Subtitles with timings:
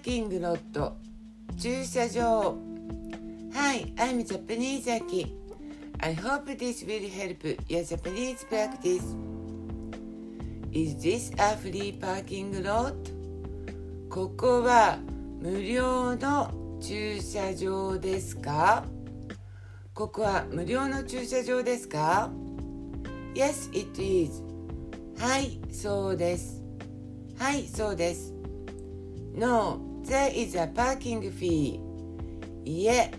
[0.00, 0.96] ーキングロット
[1.58, 2.56] 駐車場
[3.52, 5.34] Hi, I'm Japanese Aki.
[5.98, 9.14] I hope this will help your Japanese practice.
[10.72, 12.94] Is this a free parking lot?
[14.08, 14.98] ここは
[15.40, 18.84] 無料の駐車場ですか
[19.92, 22.30] ここは無料の駐車場ですか
[23.34, 24.42] ?Yes, it is.
[25.18, 26.62] はい、そうです。
[27.38, 28.32] はい、そうです。
[29.34, 31.78] No, there is a parking fee.
[32.64, 33.12] いえ、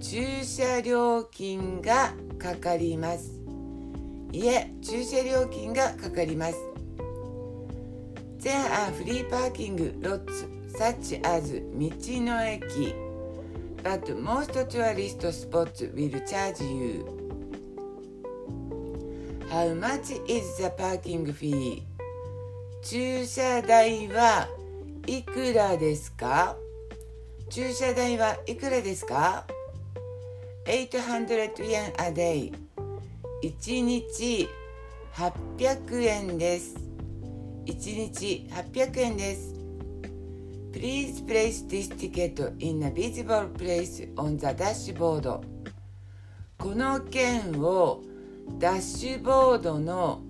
[0.00, 3.32] 駐車料金がかかります。
[4.30, 6.54] いえ、駐車料金がかかります。
[8.38, 10.46] There are free parking lots
[10.78, 11.90] such as 道
[12.22, 12.94] の駅
[13.82, 17.04] but most tourist spots will charge you.
[19.50, 21.82] How much is the parking fee?
[22.82, 24.48] 駐車代は
[25.08, 26.56] いくらですか
[27.48, 29.46] 駐車代はいくらですか
[30.66, 32.52] ?800 円 a day
[33.44, 34.48] 1日
[35.14, 36.74] 800円です
[37.66, 39.54] 1日800円です
[40.72, 45.40] Please place this ticket in a visible place on the dashboard
[46.58, 48.02] この券を
[48.58, 50.20] ダッシュボードの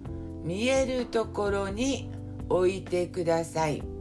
[0.45, 2.11] 見えるところに
[2.51, 3.96] 置いてください。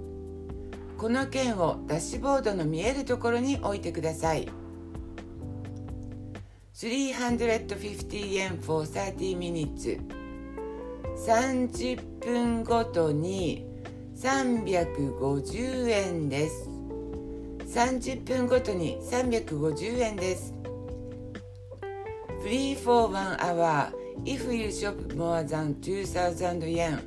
[0.97, 4.47] この券をダッシュボードの見えるところに置いてください
[6.73, 9.99] 350 yen for 30 minutes
[11.17, 13.65] 30分ごとに
[14.15, 16.69] 350円です
[17.67, 20.53] 30分ごとに350円です
[22.41, 23.91] Free for one hour
[24.23, 27.01] if you shop more than 2000 yen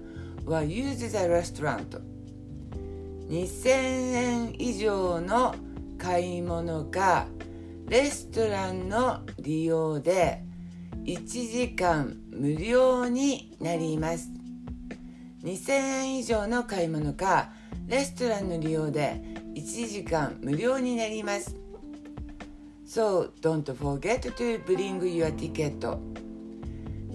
[0.47, 2.18] or use the restaurant
[3.29, 5.55] 2000円以上の
[5.99, 7.27] 買い物か
[7.87, 10.43] レストランの利用で
[11.05, 14.31] 1時間無料になります。
[15.45, 17.51] 2000円以上の買い物か
[17.87, 19.23] レストランの利用で
[19.55, 21.55] 1時間無料になります。
[22.87, 25.99] So don't forget to bring your ticket.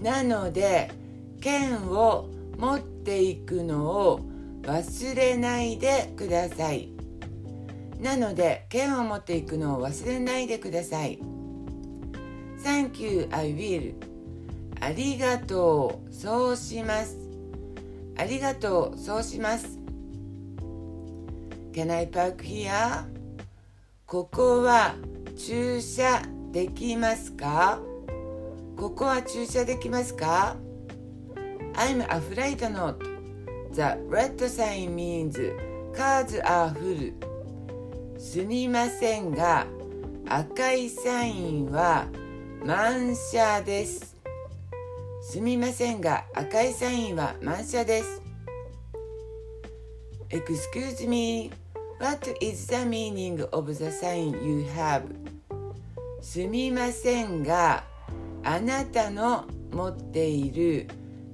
[0.00, 0.92] なので
[1.40, 4.33] 券を持っていくのを
[4.66, 6.90] 忘れないでください。
[8.00, 11.18] なので剣を持っていくのを忘れないでください。
[12.62, 13.94] Thank you, I will.
[14.80, 17.16] ありがとう、そうします。
[18.16, 19.78] ありがとう、そうします。
[21.72, 23.04] Can I park here?
[24.06, 24.94] ここは
[25.36, 27.80] 駐車できますか？
[28.76, 30.56] ここは駐車できますか
[31.74, 33.13] ?I'm afraid not
[33.74, 35.36] The red sign means
[35.92, 37.12] cars are full
[38.16, 39.66] すみませんが
[40.28, 42.06] 赤いサインは
[42.64, 44.16] 満車です
[45.22, 48.22] すみませんが赤いサインは満車です
[50.28, 51.50] Excuse me
[51.98, 55.02] What is the meaning of the sign you have?
[56.20, 57.82] すみませんが
[58.44, 60.86] あなたの持っている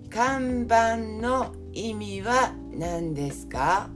[0.09, 3.89] 看板の意味は何ですか？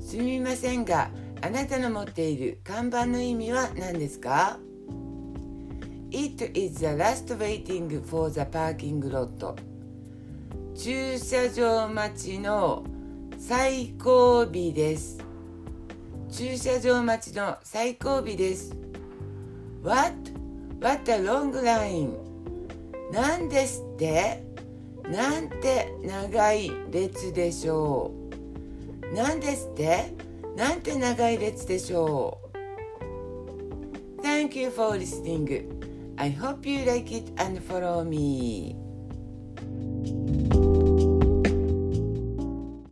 [0.00, 1.10] すみませんが
[1.40, 4.58] あなたの持っている看板の意味は何ですか
[6.10, 9.54] ？It is the last waiting for the parking lot.
[10.74, 12.84] 駐車場待ちの
[13.38, 15.18] 最後尾です。
[16.30, 18.74] 駐車場待ちの最後尾です。
[19.82, 20.14] What?
[20.80, 22.12] What a long line.
[23.12, 24.51] 何ですって？
[25.10, 28.12] なんて長い列でしょ
[29.12, 30.12] うなんですって
[30.56, 32.42] なんて長い列でしょう
[34.22, 35.66] Thank you for listening.
[36.16, 38.76] I hope you like it and follow me.